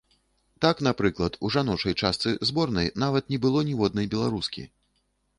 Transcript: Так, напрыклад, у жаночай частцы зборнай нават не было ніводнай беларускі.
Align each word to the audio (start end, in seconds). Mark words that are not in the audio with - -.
Так, 0.65 0.79
напрыклад, 0.85 1.35
у 1.47 1.49
жаночай 1.55 1.93
частцы 2.01 2.33
зборнай 2.49 2.89
нават 3.03 3.29
не 3.33 3.39
было 3.43 3.63
ніводнай 3.69 4.09
беларускі. 4.15 4.65